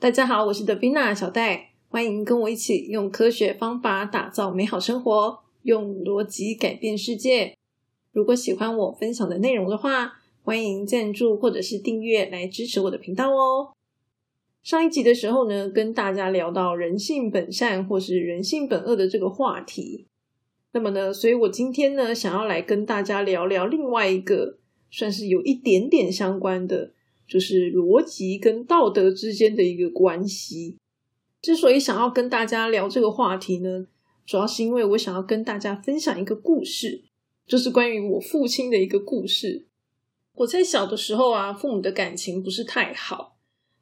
[0.00, 7.54] 大家好，我是德宾娜小戴，欢迎跟我一起用科学方法打造美好生活，用逻辑改变世界。
[8.10, 13.74] 如果喜欢我分享的内容的话，欢迎赞助或者是订阅来支持我的频道哦。
[14.62, 20.06] 上一集的时候呢，跟大家聊到人性本善或是人性本恶的这个话题。
[20.72, 24.56] 那么呢，所以我今天呢，想要来跟大家聊聊另外一个
[24.90, 26.92] 算是有一点点相关的。
[27.30, 30.76] 就是逻辑跟道德之间的一个关系。
[31.40, 33.86] 之所以想要跟大家聊这个话题呢，
[34.26, 37.04] 主要是因为我想要跟大家分享一个故事，
[37.46, 39.66] 就是关于我父亲的一个故事。
[40.34, 43.36] 我在小的时候啊，父母的感情不是太好。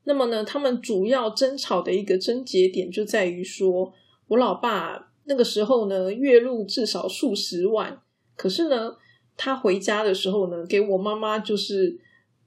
[0.05, 3.95] 那么呢，他们主要争吵的一个症结点就在于说，
[4.27, 8.03] 我老爸那个时候呢，月入至少数十万，
[8.37, 8.97] 可是呢，
[9.39, 11.99] 他回家的时候呢，给我妈妈就是。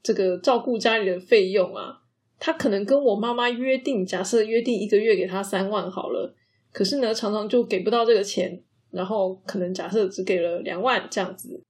[0.04, 2.02] 这个照顾家里的费用啊，
[2.40, 6.34] 他可能跟我妈妈约定，假设约定一个月给他三万好了，
[6.72, 11.62] 可是呢，常常就给不到这个钱，然后可能假设只给了两万这样子，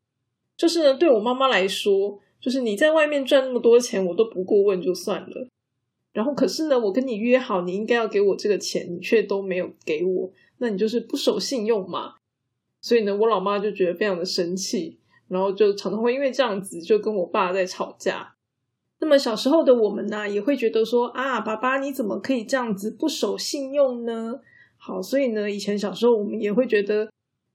[0.56, 5.48] 就是呢，对我妈妈来说，就是你在外面赚那么多钱，我都不过问就算了，
[6.14, 12.16] 然后可是呢，我跟你约好你应该要给我这个钱，你却都没有给我，那你就是不守信用嘛，
[12.82, 15.01] 所以呢，我老妈就觉得非常的生气。
[15.32, 18.36] 然后就常常会因为这样子就跟我爸在吵架。
[19.00, 24.42] 那么小时候的我们呢，也会觉得说啊，爸爸你怎么可以这样子不守信用呢？
[24.78, 27.10] 好，所以呢，以前小时候我们也会觉得，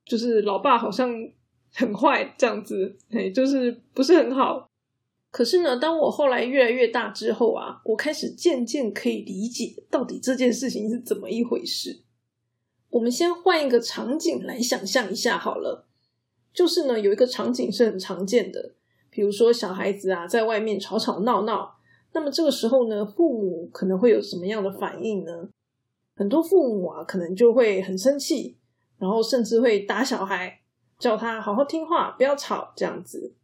[0.05, 1.15] 就是老爸好像
[1.75, 4.67] 很坏这样子，哎，就是不是很好。
[5.31, 12.01] 可是呢，当我后来越来越大之后啊，我开始渐渐可以理解到底这件事情是怎么一回事。
[12.91, 15.86] 我们先换一个场景来想象一下好了。
[16.57, 18.73] 就是呢，有一个场景是很常见的，
[19.11, 21.77] 比如说小孩子啊在外面吵吵闹闹，
[22.15, 25.51] 那么这个时候呢，父母可能会有什么样的反应呢？
[26.15, 28.57] 很多父母啊，可能就会很生气，
[28.99, 30.63] 然后甚至会打小孩，
[30.99, 33.35] 叫他好好听话，不要吵这样子。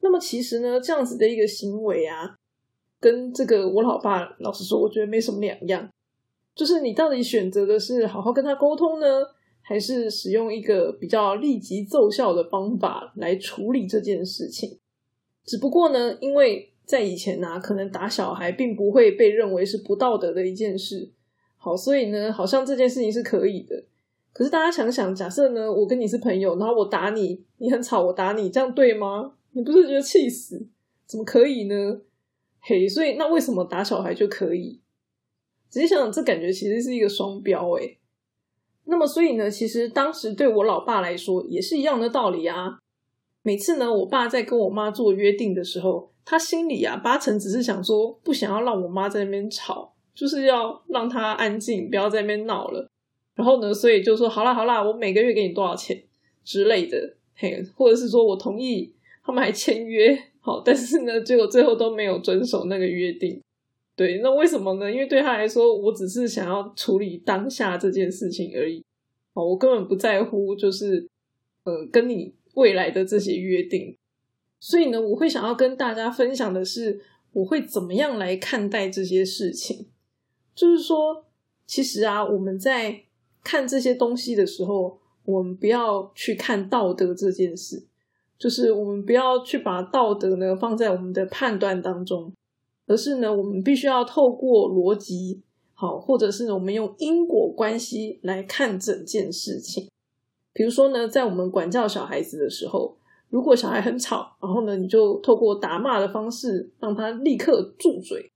[0.00, 2.34] 那么其实呢，这样子的一个行为啊，
[2.98, 5.86] 跟这个我老爸老实说，我觉得没什么两样。
[6.54, 9.06] 就是你到底选择的是好好跟他沟通呢？
[9.62, 14.78] 还是使用一个比较立即奏效的方法来处理这件事情。
[15.44, 21.10] 只不过呢，因为在以前呢，可能打小孩并不会被认为是不道德的一件事。
[21.56, 23.84] 好，所以呢，好像这件事情是可以的。
[24.32, 29.34] 可是大家想想，假设呢，我跟你是朋友，然后我打你，你很吵，我打你，这样对吗？
[29.52, 30.66] 你不是觉得气死？
[31.06, 32.00] 怎么可以呢？
[32.60, 34.80] 嘿，所以那为什么打小孩就可以？
[35.68, 37.98] 仔细想想，这感觉其实是一个双标诶
[38.84, 42.78] 那么，所以呢，其实当时对我老爸来说也是一样的道理啊。
[43.42, 52.88] 每次呢，我爸在跟我妈做约定的时候，他心里啊八成只是想说，不想要让我妈在那边吵，就是要让她安静，不要在那边闹了。
[53.34, 56.02] 然后呢，所以就说好啦好啦，我每个月给你多少钱
[56.44, 58.92] 之类的，嘿，或者是说我同意，
[59.24, 63.40] 他们还签约，好，但是呢，结果最后都没有遵守那个约定。
[63.94, 64.90] 对，那为什么呢？
[64.90, 68.82] 因为对他来说，我只是想要处理当下这件事情而已。
[69.34, 71.08] 哦，我根本不在乎，就是
[71.64, 73.96] 呃，跟你未来的这些约定。
[74.58, 77.00] 所以呢，我会想要跟大家分享的是，
[77.32, 79.88] 我会怎么样来看待这些事情。
[80.54, 81.26] 就是说，
[81.66, 83.04] 其实啊，我们在
[83.44, 87.86] 看这些东西的时候，我们不要去看道德这件事，
[88.38, 92.32] 就是我们不要去把道德呢放在我们的判断当中。
[92.86, 95.40] 而是呢，我们必须要透过逻辑，
[95.72, 99.88] 好，或者是，我们用因果关系来看整件事情。
[100.52, 102.96] 比如说呢，在我们管教小孩子的时候，
[103.30, 108.30] 如果小孩很吵，然后呢，你就透过打骂的方式让他立刻住嘴，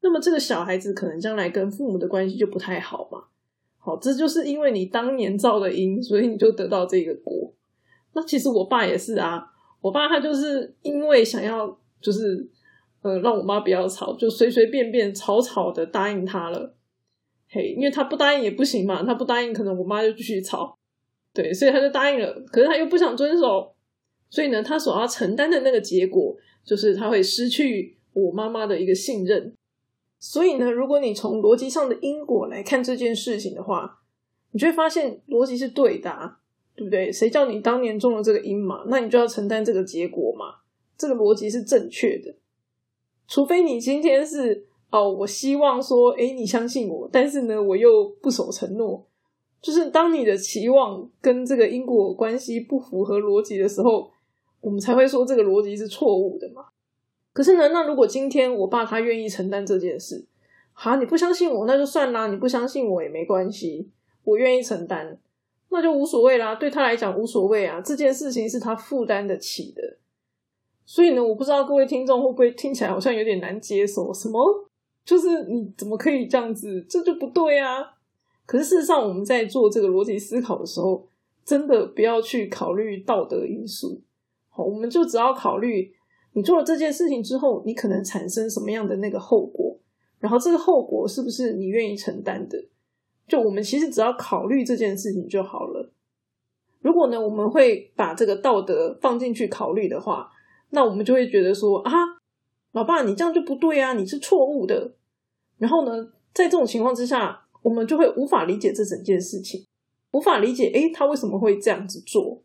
[0.00, 3.24] 那么这个小孩子可能将来跟父母的关系就不太好嘛。
[3.78, 7.52] 好，这就是因为你当年造的因，所以你就得到这个果。
[8.12, 9.44] 那其实我爸也是啊，
[9.80, 12.48] 我爸他就是因为想要就是。
[13.02, 16.74] 呃，让我妈不要吵，就随随便便草草的答应他了。
[17.48, 20.78] 嘿，因为他不答应也不行嘛，他不答应，可能我妈就继续吵。
[21.32, 22.32] 对，所以他就答应了。
[22.52, 23.74] 可是他又不想遵守，
[24.28, 29.54] 所以呢，他所要承担的那个结果，就是他会失去我妈妈的一个信任。
[30.18, 34.00] 所以呢，如果你从逻辑上的因果来看这件事情的话，
[34.52, 36.38] 你就会发现逻辑是对的，啊
[36.76, 37.10] 对不对？
[37.10, 40.56] 谁叫你当年中了这个因嘛，那你就要承担这个结果嘛。
[40.98, 42.34] 这个逻辑是正确的。
[43.30, 49.06] 除非你今天是哦，我希望说，哎，你相信我，但是呢，我又不守承诺。
[49.62, 54.10] 就是当你的期望跟这个因果关系不符合逻辑的时候，
[54.60, 56.64] 我们才会说这个逻辑是错误的嘛。
[57.32, 60.26] 可是呢，那如果今天我爸他愿意承担这件事，
[60.72, 63.88] 好，你不相信我，那就算啦，你不相信我也没关系，
[64.24, 65.16] 我愿意承担，
[65.68, 66.56] 那就无所谓啦。
[66.56, 69.98] 对他来讲无所谓啊，这件事情是他负担得起的。
[70.92, 74.68] 所以呢，我不知道各位听众会不会听起来好像有点难接受，什么
[75.04, 77.78] 就是你怎么可以这样子，这就不对啊。
[78.44, 81.06] 可是事实上，我们在做这个逻辑思考的时候，
[81.44, 84.02] 真的不要去考虑道德因素，
[84.48, 85.92] 好，我们就只要考虑
[86.32, 89.78] 你做了这件事情之后，你可能产生什么样的那个后果，
[90.18, 92.58] 然后这个后果是不是你愿意承担的？
[93.28, 95.92] 就我们其实只要考虑这件事情就好了。
[96.80, 100.28] 如果呢，我们会把这个道德放进去考虑的话，
[100.70, 101.92] 那我们就会觉得说啊，
[102.72, 104.94] 老爸，你这样就不对啊，你是错误的。
[105.58, 109.66] 然后呢，在这种情况之下，我们就会无法理解这整件事情，
[110.12, 112.42] 无法理解，诶，他为什么会这样子做？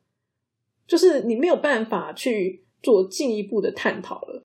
[0.87, 4.43] 就是你没有办法去做进一步的探讨了，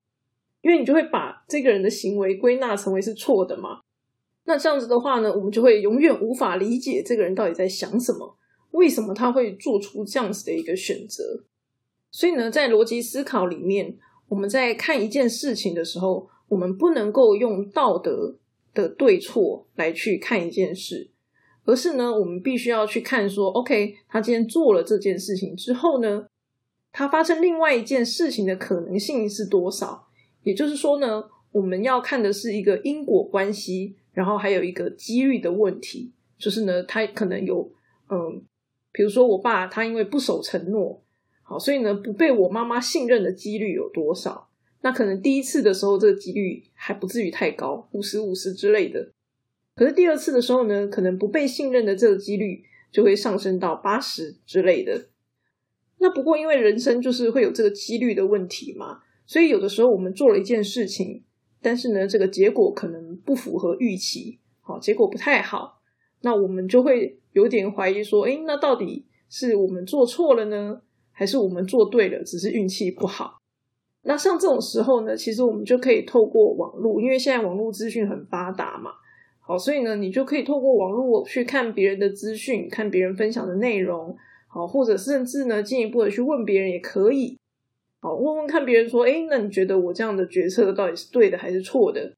[0.62, 3.80] 因为你就会把这个人的行为归纳成为是错的嘛。
[4.44, 8.36] 那这样子的话呢，我们就会永远无法理解这个人到底在想什么，
[8.70, 11.44] 为什么他会做出这样子的一个选择。
[12.10, 13.96] 所以呢，在逻辑思考里面，
[14.28, 18.36] 我们在看一件事情的时候，我们不能够用道德
[18.74, 21.10] 的对错来去看一件事，
[21.64, 26.26] 而是呢，我们必须要去看说，OK，他今天做了这件事情之后呢，
[26.90, 30.08] 他发生另外一件事情的可能性是多少？
[30.42, 37.70] 也就是说呢，我们要看的是一个因果关系，然后还有一个几率的问题，就是呢，他可能有，
[38.08, 38.42] 嗯，
[38.90, 41.00] 比如说我爸他因为不守承诺。
[41.50, 44.48] 好，所以呢，不被我妈妈信任的几率有多少？
[44.82, 49.10] 那可能第一次的时候，这个几率还不至于太高，五十五十之类的。
[49.74, 52.62] 可是第二次的时候呢，可能不被信任的这个几率
[52.92, 55.08] 就会上升到八十之类的。
[55.98, 61.24] 那不过因为人生就是会有这个几率的问题嘛，所以有的时候我们做了一件事情，
[61.60, 65.80] 但是呢，这个结果可能不符合预期，好，结果不太好，
[66.20, 70.82] 那我们就会有点怀疑说，诶，那到底是我们做错了呢？
[71.20, 73.36] 还是我们做对了，只是运气不好。
[74.04, 78.90] 那像这种时候呢，其实我们就可以透过网络，因为现在网络资讯很发达嘛。
[79.38, 84.16] 好，所以呢，你就可以透过网络去看别人的资讯，看别人分享的内容。
[84.48, 87.36] 好，或者甚至呢，进一步的去问别人也可以。
[88.00, 92.14] 好，问问看别人说，哎，那你觉得我这样的决策到底是对的还是错的？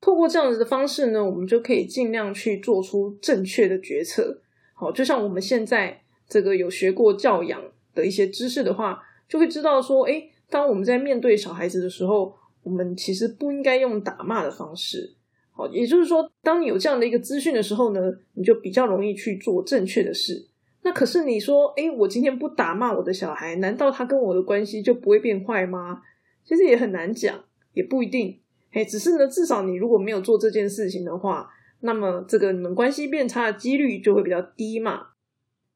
[0.00, 4.40] 透过这样子的方式呢，我们就可以尽量去做出正确的决策。
[4.74, 7.62] 好，就像我们现在这个有学过教养。
[7.94, 15.14] 的一些知识的话，就会知道说，哎，当我们在面对小孩子的时候，我们其实不应该用打骂的方式。
[15.52, 18.00] 好，也就是说，当你有这样的一个资讯的时候呢，
[18.34, 20.46] 你就比较容易去做正确的事。
[20.82, 26.02] 那可是你说，哎，我今天不打骂我的小孩，难道他跟我的关系就不会变坏吗？
[26.44, 27.38] 其实也很难讲，
[27.74, 28.38] 也不一定。
[28.72, 31.50] 哎，只是呢，至少你如果没有做这件事情的话，
[31.80, 35.08] 那么这个你们关系变差的几率就会比较低嘛。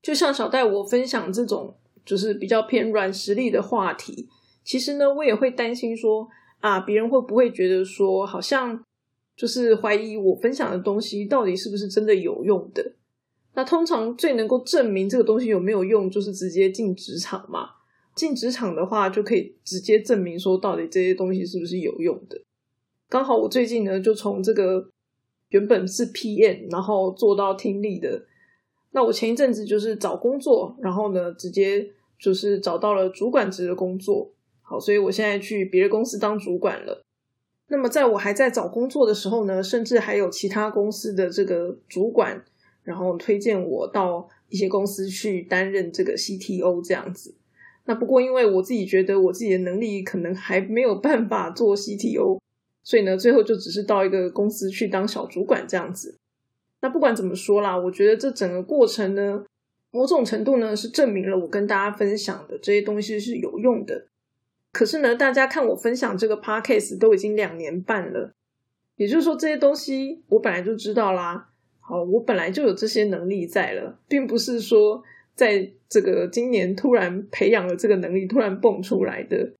[0.00, 1.76] 就像小戴我分享这种。
[2.06, 4.28] 就是比较偏软实力的话题，
[4.64, 6.26] 其实呢，我也会担心说
[6.60, 8.82] 啊，别人会不会觉得说，好像
[9.36, 12.92] 就是怀疑我分享的东西到底是不是真的有用的？
[13.54, 17.70] 那通常最能够证明这个东西有没有用，就是直接进职场嘛。
[18.14, 22.40] 进职场的话，就可以直接证明说，到底这些东西是不是有用的。
[23.08, 24.88] 刚好我最近呢，就从这个
[25.50, 28.24] 原本是 PM，然后做到听力的。
[28.92, 31.86] 那我前一阵子就是找工作，然后呢，直接
[32.18, 34.32] 就是找到了主管职的工作。
[34.62, 37.02] 好，所以我现在去别的公司当主管了。
[37.68, 42.44] 那么在我还在找工作的时候呢，甚至还有其他公司的这个主管，
[42.82, 47.34] 然后推荐我到一些公司去担任这个 CTO 这样子。
[47.84, 52.40] 那不过因为我自己觉得我自己的能力可能还没有办法做 CTO，
[52.82, 56.16] 所以呢，最后就只是到一个公司去当小主管这样子。
[56.80, 59.44] 那不管怎么说啦，我觉得这整个过程呢，
[59.96, 64.08] 某种程度呢是证明了我跟大家分享的这些东西是有用的。
[64.72, 68.34] 可是呢，大家看我分享这个 podcast 都已经两年半了，
[68.96, 71.48] 也就是说这些东西我本来就知道啦。
[71.80, 75.02] 好，我本来就有这些能力在了，并不是说
[75.34, 79.52] 在这个今年突然培养了这个能力，突然蹦出来的。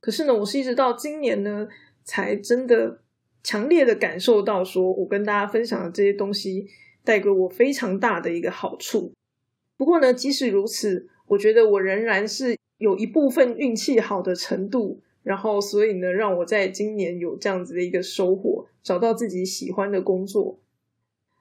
[0.00, 1.68] 可是呢，我是一直到今年呢，
[2.04, 3.00] 才真的。
[3.40, 6.66] 强烈的感受到，说我跟大家分享的这些东西
[7.04, 9.12] 带给我非常大的一个好处。
[9.78, 20.58] 不过呢，即使如此，我觉得我仍然是有一部分运气好的程度，然后所以呢，让我在今年有这样子的一个收获，找到自己喜欢的工作。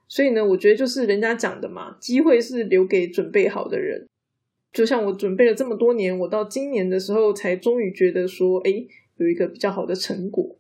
[0.08, 4.08] 所以呢，我觉得就是人家讲的嘛，机会是留给准备好的人。
[4.72, 10.58] 就像我准备了这么多年，我到今年的时候才终于觉得说，哎，有一个比较好的成果。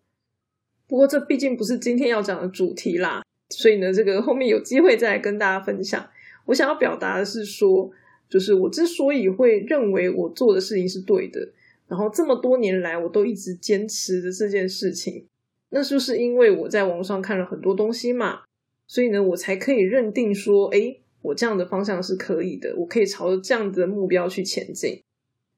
[0.87, 6.09] 不过这毕竟不是今天要讲的主题啦，所以呢，这个后面有机会再来跟大家分享。
[6.47, 7.91] 我想要表达的是说，
[8.27, 11.47] 就是我之所以会认为我做的事情是对的，
[11.87, 15.27] 然后这么多年来我都一直坚持的这件事情，
[15.69, 18.39] 那就是因为我在网上看了很多东西嘛，
[18.87, 25.01] 所以呢，我才可以认定说，哎，我这样的方向是可以的，我可以朝着这样的目标去前进。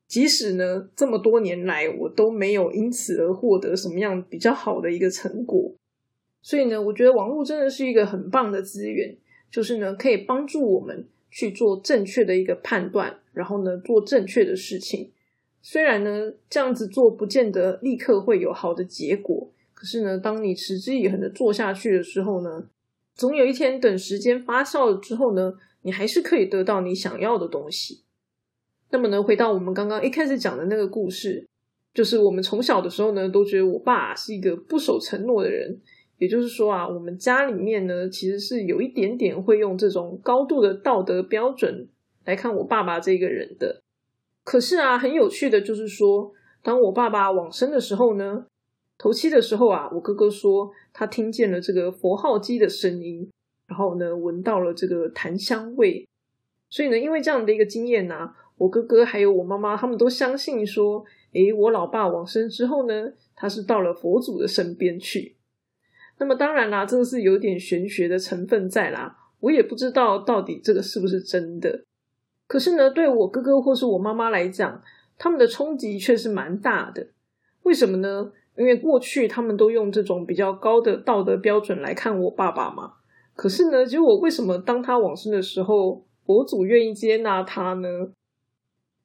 [0.08, 5.72] 即使呢，这么多年来我都没有因此而获得什么样比较好的一个成果，
[6.42, 9.16] 所以呢，我觉得网络真的是一个很棒的资源，
[9.52, 15.12] 就是呢，可以帮助我们去做正确的一个判断，然后呢，做正确的事情。
[15.62, 22.70] 虽然呢，这样子做不见得立刻会有好的结果，可是呢，当你持之以恒的做下去的时候呢，
[23.14, 28.04] 总有一天等时间发酵了之后呢，你还是可以得到你想要的东西。
[28.92, 31.48] 那么呢，回到我们刚刚一开始讲的那个故事，
[31.94, 35.80] 就是我们从小的时候呢，都觉得我爸是一个不守承诺的人。
[36.20, 41.88] 也就是说啊，我们家里面呢，其实是有一点点会用这种高度的道德标准
[42.26, 43.82] 来看我爸爸这个人的。
[44.44, 48.46] 可是啊，很有趣的就是说，当我爸爸往生的时候呢，
[49.00, 53.30] 头七的时候啊，我哥哥说他听见了这个佛号机的声音，
[53.66, 56.08] 然后呢，闻到了这个檀香味。
[56.70, 58.32] 所以呢，因为这样的一个经验呢。
[58.60, 65.38] 我哥哥还有我妈妈，他们都相信说，诶，我老爸往生之后呢，他是到了佛祖的身边去。
[66.20, 71.84] 那么当然啦，这个是有点玄学的成分在啦，我也不知道到底这个是不是真的。
[72.46, 74.82] 可是呢，对我哥哥或是我妈妈来讲，
[75.18, 77.08] 他们的冲击却是蛮大的。
[77.64, 78.32] 为什么呢？
[78.58, 82.94] 因为过去他们都用这种比较高的道德标准来看我爸爸嘛。
[83.36, 87.88] 可是呢，结果为什么当他往生的时候，佛祖愿意接纳他呢？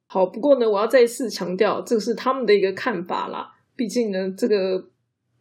[0.07, 3.55] 好，不过呢，我要再次强调，这是他们的一个看法啦。
[3.75, 4.89] 毕竟呢，这个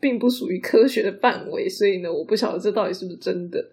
[0.04, 3.73] 并不属于科学的范围，所以呢，我不晓得这到底是不是真的。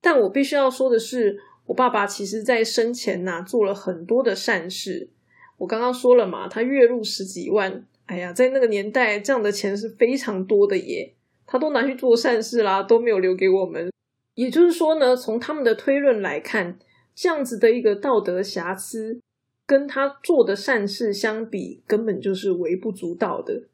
[0.00, 5.10] 但我必须要说的是，我爸爸其实在生前呐做了很多的善事。
[5.58, 11.12] 我刚刚说了嘛，他月入十几万，哎呀，在那个年代，这样的钱是非常多的耶。
[11.46, 13.92] 他都拿去做善事啦，都没有留给我们。
[14.36, 16.78] 也就是说呢，从他们的推论来看，
[17.14, 19.20] 这样子的一个道德瑕疵。
[19.66, 23.64] 跟他做的善事相比，根本就是微不足道的。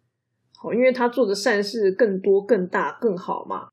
[0.72, 3.68] 因为他做的善事更多、更大、更好嘛，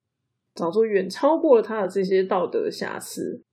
[0.56, 3.44] 早就远超过了他的这些道德瑕疵。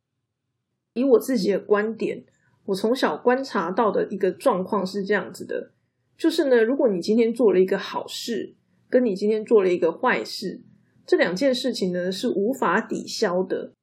[0.95, 2.25] 以我自己的观点，
[2.65, 5.71] 我从小观察到的一个状况是这样子的：，
[6.17, 8.57] 就是呢，如果你今天做了一个好事，
[8.91, 10.63] 跟你今天做了一个坏事，
[11.07, 13.75] 这两件事情呢是无法抵消的。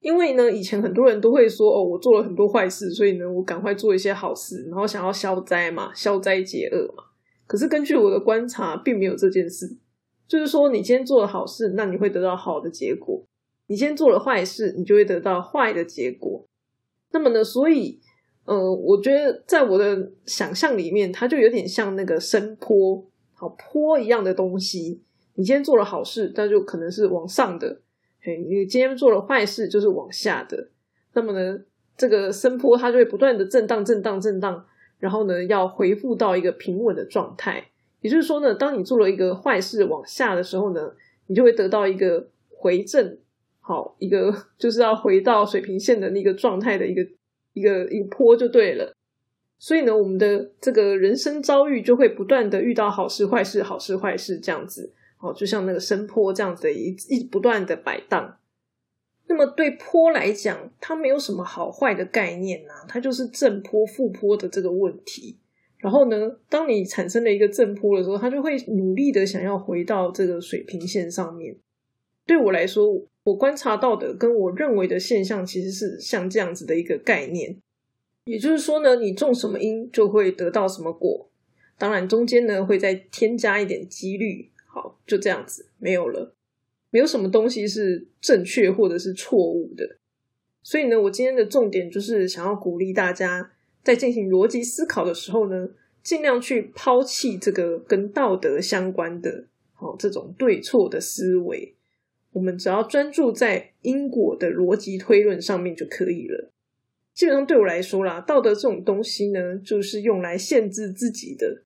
[0.00, 7.04] 因为呢，以前很多人都会说哦，我做了很多坏事，所以呢，我赶快做一些好事，然后想要消灾嘛，消灾解厄嘛。
[7.50, 9.76] 可是根据我的观察，并没有这件事。
[10.28, 13.24] 就是说，你今天做了好事，那你会得到好的结果；
[13.66, 16.46] 你今天做了坏事，你就会得到坏的结果。
[17.10, 17.98] 那么呢，所以
[18.44, 25.02] 呃，我觉得在我的想象里面，它就有点像那个山坡，好坡一样的东西。
[25.34, 27.80] 你今天做了好事，那就可能是往上的。
[28.22, 30.68] 嘿，你今天做了坏事，就是往下的。
[31.14, 31.58] 那么呢，
[31.96, 34.64] 这个声波它就会不断的震荡、震荡、震荡，
[35.00, 37.64] 然后呢，要恢复到一个平稳的状态。
[38.00, 40.92] 也就是说呢，当你做了一个坏事往下的时候呢，
[41.26, 43.18] 你就会得到一个回正，
[43.58, 47.04] 好，一个就是要回到水平线的那个状态的一个
[47.52, 48.94] 一个一个坡就对了。
[49.58, 54.94] 所以呢，我们的这个人生遭遇就会不断的遇到好事、坏事、好事、坏事这样子。
[55.18, 58.38] 哦，就像那个深坡这样子的，一一不断的摆荡。
[59.30, 65.38] 那么对坡来讲，它没有什么好坏的概念呐，它就是正坡、负坡的这个问题。
[65.78, 71.56] 然后呢，当你产生了一个正坡的时候，它就会努力的想要回到这个水平线上面。
[72.26, 77.56] 对我来说，我观察到的跟我认为的现象，其实是像这样子的一个概念。
[78.24, 81.30] 也就是说呢，你种什么因，就会得到什么果。
[81.78, 84.50] 当然，中间呢会再添加一点几率。
[84.66, 86.34] 好，就这样子，没有了，
[86.90, 89.96] 没有什么东西是正确或者是错误的。
[90.62, 95.68] 所以呢，我今天的重点就是想要鼓励大家，在进行逻辑思考的时候呢，
[96.02, 101.74] 尽量去抛弃这个跟道德相关的，好这种对错的思维。
[102.32, 106.52] 我们只要专注在因果的逻辑推论上面就可以了。
[107.12, 111.64] 基本上对我来说啦，道德这种东西呢，就是用来限制自己的。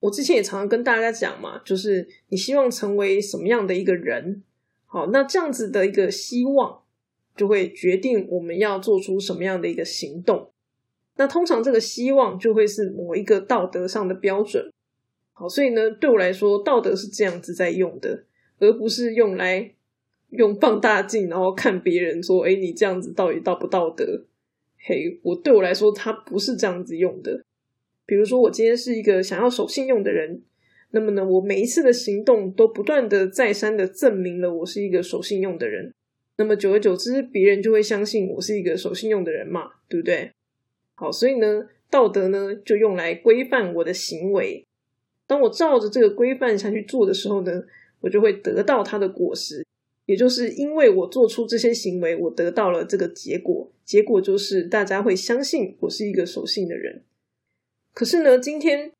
[0.00, 4.42] 我之前也常常跟大家讲嘛，就是你希望成为什么样的一个人，
[4.92, 6.82] 好，那这样子的一个希望
[7.34, 10.50] 就会决定我们要做出什么样的一个行动。
[11.16, 14.70] 那通常这个希望就会是某一个道德上的标准，
[15.32, 18.24] 好，所以呢，对我来说，道德是这样子在用的，
[18.58, 19.72] 而不是用来
[20.28, 24.26] 用放大镜然后看别人说：“哎，你这样子到底道不道德？”
[24.76, 27.42] 嘿，我对我来说，它不是这样子用的。
[28.04, 30.42] 比如说，我今天是一个想要守信用的人，
[30.92, 35.92] 那么呢，我每一次的行动都不断的再三的证明了我是一个守信用的人。
[36.36, 40.32] 那么久而久之，别人就会相信我是一个守信用的人嘛，对不对？
[40.94, 44.64] 好，所以呢，道德呢就用来规范我的行为。
[45.26, 47.64] 当我照着这个规范下去做的时候呢，
[48.00, 49.66] 我就会得到它的果实。
[50.04, 57.02] 也就是因为我做出这些行为，我得到了这个结果，结果就是大家会相信我是一个守信的人。
[57.94, 58.92] 可是呢，今天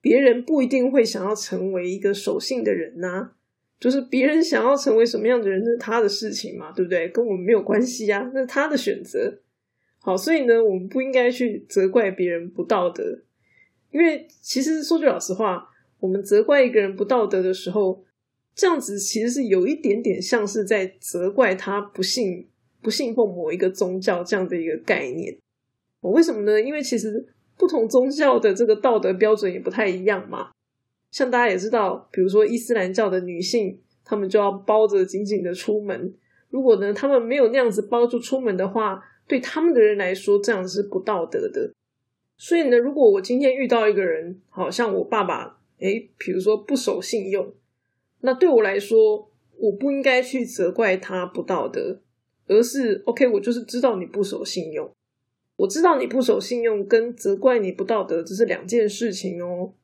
[0.00, 3.32] 别人不一定会想要成为一个守信的人呐。
[3.80, 7.08] 就是别人想要成为什么样的人，那是他的事情嘛，对不对？
[7.10, 9.40] 跟我们没有关系啊，那是他的选择。
[10.00, 13.20] 好，所以呢，我们不应该去责怪别人不道德，
[13.92, 15.68] 因为其实说句老实话，
[16.00, 18.04] 我们责怪一个人不道德的时候，
[18.52, 22.48] 这样子其实是有一点点像是在责怪他不信、
[22.82, 25.38] 不信奉某一个宗教这样的一个概念。
[26.00, 26.60] 我为什么呢？
[26.60, 27.24] 因为其实
[27.58, 30.50] 不同宗教的这个道德标准也不太一样嘛。
[31.10, 36.14] 像大家也知道，比如说伊斯兰教的女性，她们就要包着紧紧的出门。
[36.50, 41.72] 如果呢，她们没有那样子包住出门的话，对他们的人来说，这样是不道德的。
[42.36, 47.52] 所以呢，如果我今天遇到一个人，好像我爸爸，诶，比如说不守信用，
[48.20, 52.00] 那对我来说，我不应该去责怪他不道德，
[52.46, 54.88] 而是 OK，我就是知道你不守信用，
[55.58, 59.74] 我知道你不守信用，跟责怪你不道德，这是两件事情哦。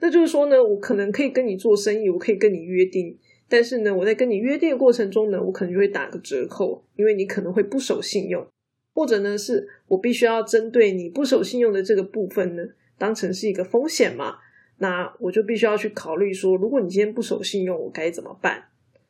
[0.00, 3.18] 那就是说呢，我可能可以跟你做生意，我可以跟你约定，
[3.48, 8.46] 但是呢，我在跟你约定的过程中呢，我可能就会打个折扣，因为你可能会不守信用，
[8.92, 12.62] 或者呢，是我必须要针对你不守信用的这个部分呢，
[12.98, 14.36] 当成是一个风险嘛，
[14.78, 18.64] 那我就必须要去考虑说，如果你今天不守信用，我该怎么办？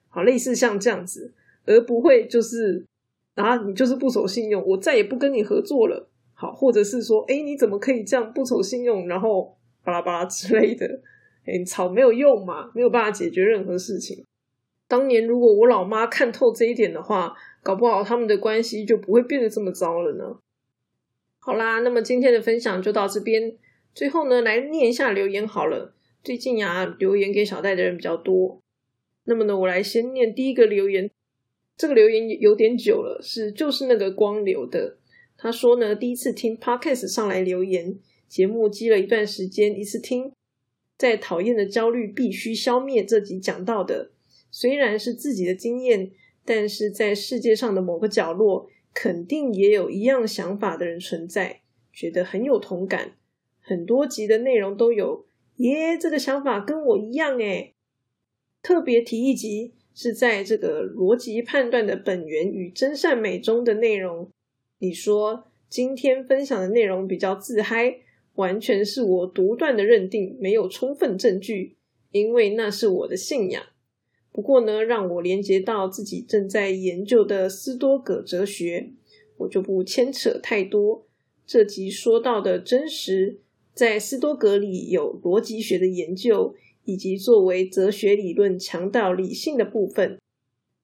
[0.09, 1.33] 好，类似像这样子，
[1.65, 2.85] 而不会就是
[3.35, 6.09] 啊，你就是不守信用，我再也不跟你合作了。
[6.35, 9.57] 好，或者是说，哎，你怎么可以这样不守信用，然后？
[9.85, 10.87] 巴拉巴拉之类的，
[11.45, 14.25] 哎，吵没有用嘛，没有办法解决任何事情。
[14.87, 20.39] 当年如果我老妈看透这一点的话，搞不好他们的关系就不会变得这么糟了呢。
[21.41, 23.57] 好啦，那么今天的分享就到这边。
[23.93, 25.97] 最后呢，来念一下留言好了。
[26.23, 28.61] 最近啊，留言给小戴的人比较多。
[29.25, 31.11] 那么呢，我来先念第一个留言。
[31.77, 34.99] 这个留言有点久了，是就是那个光留的。
[35.37, 37.99] 他说呢，第一次听 Podcast 上来留言。
[38.29, 40.33] 节目积了一段时间，一次听，
[40.97, 44.11] 在讨厌的焦虑必须消灭这集讲到的，
[44.51, 46.11] 虽然是自己的经验，
[46.43, 51.61] 但是在世界上的某个角落，肯定也有一样想法的人存在，
[51.93, 53.19] 觉得很有同感。
[53.61, 57.75] 很多集的内容都有，耶，这个想法跟我一样诶
[58.63, 64.31] 特别提一集是在这个逻辑判断的本源与真善美中的内容。
[64.79, 67.99] 你说今天分享的内容比较自嗨。
[68.37, 71.77] 完全是我独断的认定，没有充分证据，
[72.13, 73.63] 因为那是我的信仰。
[74.33, 78.89] 不过呢，让我连接到自己正在研究的斯多葛哲学，
[79.37, 81.05] 我就不牵扯太多。
[81.47, 83.41] 这集说到的真实，
[83.75, 90.19] 在斯多葛里有逻辑学的研究，以及作为哲学理论强调理性的部分。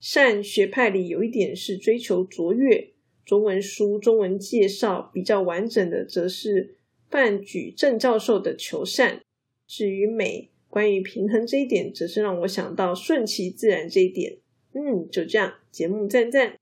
[0.00, 2.90] 善学派里有一点是追求卓越。
[3.24, 6.74] 中文书中文介绍比较完整的，则是。
[7.11, 9.22] 范举正教授的求善，
[9.66, 14.37] 至于美，关于平衡这一点，则是让我想到顺其自然这一点。
[14.74, 16.58] 嗯，就这样，节目赞赞，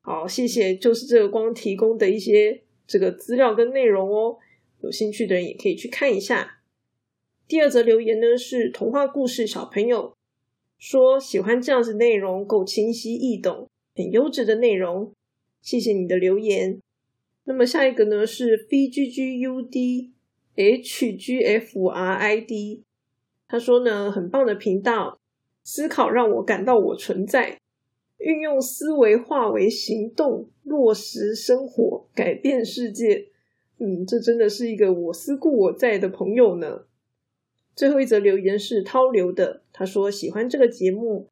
[0.00, 4.38] 好，谢谢，就是这个光提供的一些这个资料跟内容哦，
[4.82, 6.59] 有兴趣的人也可以去看一下。
[7.50, 10.14] 第二则留言呢是童话故事小朋友
[10.78, 15.12] 说喜欢这样子内容，够清晰易懂，很优质的内容，
[15.60, 16.78] 谢谢你的留言。
[17.42, 20.12] 那么下一个呢是 V G G U D
[20.54, 22.84] H G F R I D，
[23.48, 25.18] 他说呢很棒的频道，
[25.64, 27.58] 思考让我感到我存在，
[28.18, 33.26] 运用思维化为行动，落实生活，改变世界。
[33.78, 36.84] 嗯，这真的是一个我思故我在的朋友呢。
[37.74, 41.28] 最后一则留言是涛留的，他说喜欢这个节目，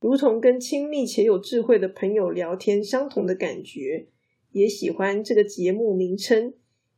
[0.00, 4.06] 如同跟亲密且有智慧的朋友聊天相同的感觉。
[4.52, 6.54] 也喜欢这个节目名称，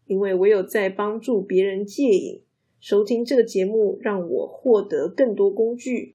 [0.06, 2.42] 因为我有在帮助别人戒瘾。
[2.78, 6.14] 收听这个节目，让我获得更多工具。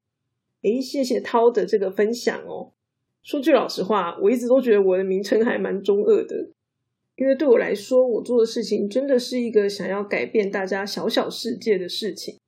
[0.64, 2.72] 诶，谢谢涛的这个分享哦。
[3.22, 6.50] 说句老实话，我一直都觉得我的名称还蛮中二的，
[7.18, 12.40] 因为对我来说，我做的事情真的是一个想要改变大家小小世界的事情，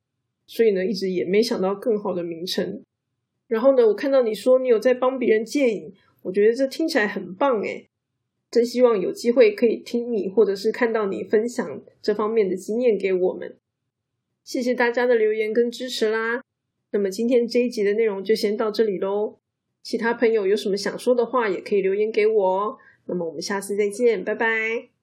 [0.48, 2.82] 所以呢，一直也没想到更好的名称。
[3.46, 7.86] 然后呢，我看到你说你有在帮别人戒瘾，我觉得这听起来很棒诶
[8.50, 13.54] 真希望有机会可以听你或者是看到你分享这方面的经验给我们。
[14.42, 16.42] 谢谢大家的留言跟支持啦。
[16.90, 19.36] 那么今天这一集的内容就先到这里喽。
[19.82, 22.78] 其他朋友有什么想说的话，也可以留言给我哦。
[23.06, 24.97] 那么我们下次再见，拜拜。